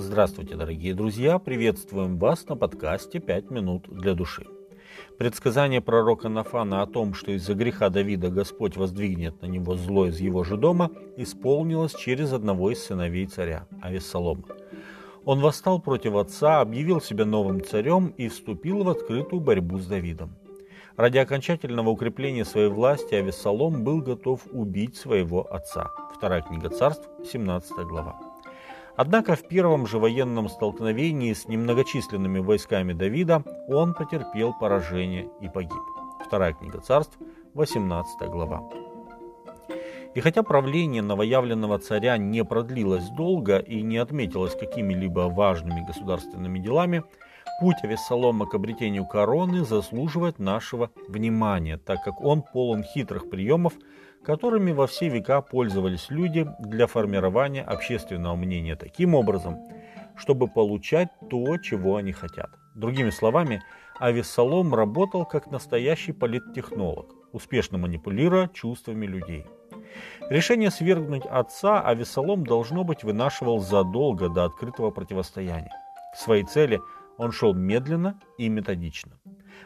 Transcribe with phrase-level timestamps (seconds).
[0.00, 1.40] Здравствуйте, дорогие друзья!
[1.40, 4.46] Приветствуем вас на подкасте «Пять минут для души».
[5.18, 10.20] Предсказание пророка Нафана о том, что из-за греха Давида Господь воздвигнет на него зло из
[10.20, 14.44] его же дома, исполнилось через одного из сыновей царя, Авессалома.
[15.24, 20.36] Он восстал против отца, объявил себя новым царем и вступил в открытую борьбу с Давидом.
[20.96, 25.90] Ради окончательного укрепления своей власти Авессалом был готов убить своего отца.
[26.16, 28.27] Вторая книга царств, 17 глава.
[28.98, 35.78] Однако в первом же военном столкновении с немногочисленными войсками Давида он потерпел поражение и погиб.
[36.26, 37.16] Вторая книга царств,
[37.54, 38.68] 18 глава.
[40.16, 47.04] И хотя правление новоявленного царя не продлилось долго и не отметилось какими-либо важными государственными делами,
[47.58, 53.74] путь Авессалома к обретению короны заслуживает нашего внимания, так как он полон хитрых приемов,
[54.24, 59.58] которыми во все века пользовались люди для формирования общественного мнения таким образом,
[60.16, 62.50] чтобы получать то, чего они хотят.
[62.74, 63.62] Другими словами,
[63.98, 69.46] Авессалом работал как настоящий политтехнолог, успешно манипулируя чувствами людей.
[70.30, 75.72] Решение свергнуть отца Авессалом должно быть вынашивал задолго до открытого противостояния.
[76.12, 76.80] К своей цели
[77.18, 79.12] он шел медленно и методично.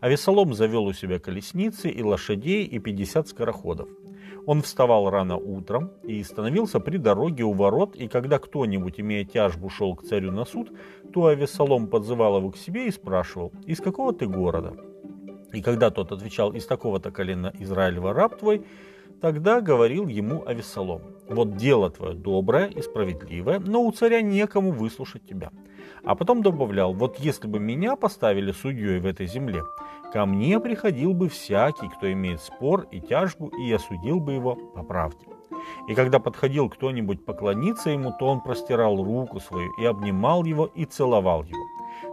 [0.00, 3.88] Авессалом завел у себя колесницы и лошадей и 50 скороходов–
[4.46, 9.68] он вставал рано утром и становился при дороге у ворот, и когда кто-нибудь, имея тяжбу,
[9.68, 10.70] шел к царю на суд,
[11.12, 14.76] то Авесолом подзывал его к себе и спрашивал, «Из какого ты города?»
[15.52, 18.64] И когда тот отвечал, «Из такого-то колена Израилева раб твой»,
[19.20, 25.26] тогда говорил ему Авесолом, «Вот дело твое доброе и справедливое, но у царя некому выслушать
[25.26, 25.50] тебя».
[26.04, 29.62] А потом добавлял, «Вот если бы меня поставили судьей в этой земле,
[30.12, 34.54] Ко мне приходил бы всякий, кто имеет спор и тяжбу, и я судил бы его
[34.54, 35.26] по правде.
[35.88, 40.84] И когда подходил кто-нибудь поклониться ему, то он простирал руку свою и обнимал его и
[40.84, 41.64] целовал его.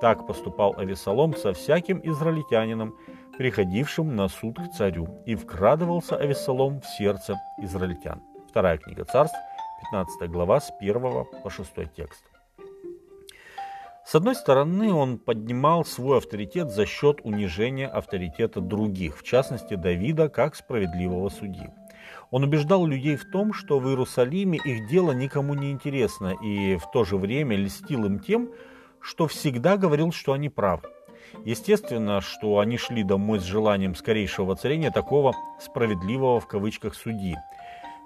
[0.00, 2.96] Так поступал Авесолом со всяким израильтянином,
[3.38, 8.20] приходившим на суд к царю, и вкрадывался Авесолом в сердце израильтян.
[8.56, 9.36] Вторая книга царств,
[9.92, 10.98] 15 глава, с 1
[11.42, 12.24] по 6 текст.
[14.02, 20.30] С одной стороны, он поднимал свой авторитет за счет унижения авторитета других, в частности Давида
[20.30, 21.68] как справедливого судьи.
[22.30, 26.90] Он убеждал людей в том, что в Иерусалиме их дело никому не интересно, и в
[26.90, 28.48] то же время льстил им тем,
[29.00, 30.88] что всегда говорил, что они правы.
[31.44, 37.36] Естественно, что они шли домой с желанием скорейшего воцарения такого «справедливого» в кавычках судьи.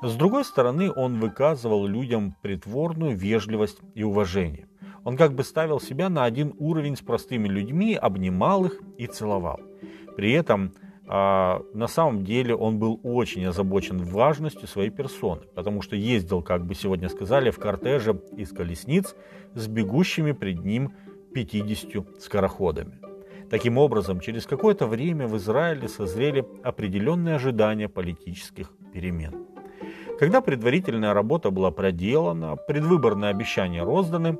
[0.03, 4.67] С другой стороны, он выказывал людям притворную вежливость и уважение.
[5.05, 9.61] Он как бы ставил себя на один уровень с простыми людьми, обнимал их и целовал.
[10.17, 10.73] При этом
[11.07, 16.65] а, на самом деле он был очень озабочен важностью своей персоны, потому что ездил, как
[16.65, 19.15] бы сегодня сказали, в кортеже из колесниц
[19.55, 20.95] с бегущими пред ним
[21.35, 23.01] 50 скороходами.
[23.51, 29.50] Таким образом, через какое-то время в Израиле созрели определенные ожидания политических перемен.
[30.21, 34.39] Когда предварительная работа была проделана, предвыборные обещания розданы,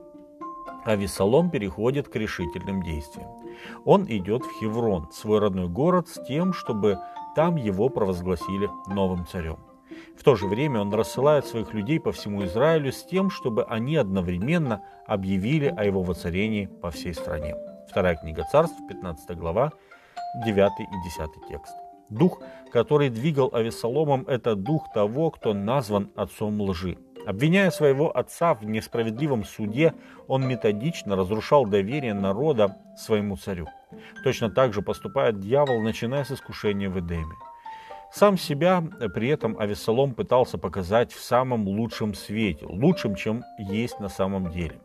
[0.85, 3.31] а Весолом переходит к решительным действиям.
[3.87, 6.99] Он идет в Хеврон, свой родной город, с тем, чтобы
[7.35, 9.57] там его провозгласили новым царем.
[10.19, 13.97] В то же время он рассылает своих людей по всему Израилю с тем, чтобы они
[13.97, 17.57] одновременно объявили о его воцарении по всей стране.
[17.89, 19.73] Вторая книга царств, 15 глава,
[20.45, 21.75] 9 и 10 текст.
[22.11, 26.99] Дух, который двигал Авесоломом, это дух того, кто назван отцом лжи.
[27.27, 29.95] Обвиняя своего отца в несправедливом суде,
[30.27, 33.67] он методично разрушал доверие народа своему царю.
[34.25, 37.35] Точно так же поступает дьявол, начиная с искушения в Эдеме.
[38.13, 38.83] Сам себя
[39.15, 44.81] при этом Авесолом пытался показать в самом лучшем свете, лучшим, чем есть на самом деле.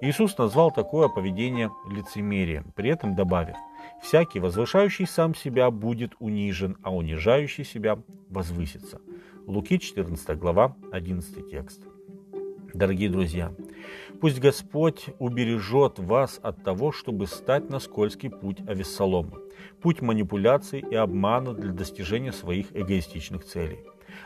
[0.00, 3.56] Иисус назвал такое поведение лицемерием, при этом добавив,
[4.02, 7.98] «Всякий, возвышающий сам себя, будет унижен, а унижающий себя
[8.28, 9.00] возвысится».
[9.46, 11.82] Луки 14 глава 11 текст.
[12.74, 13.52] Дорогие друзья,
[14.20, 19.38] пусть Господь убережет вас от того, чтобы стать на скользкий путь Авессалома,
[19.82, 23.80] путь манипуляций и обмана для достижения своих эгоистичных целей.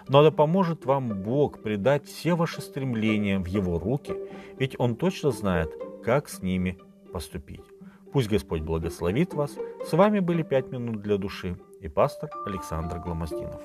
[0.09, 4.15] Но да поможет вам Бог предать все ваши стремления в Его руки,
[4.59, 5.71] ведь Он точно знает,
[6.05, 6.79] как с ними
[7.13, 7.65] поступить.
[8.13, 9.57] Пусть Господь благословит вас.
[9.85, 13.61] С вами были «Пять минут для души» и пастор Александр Гломоздинов.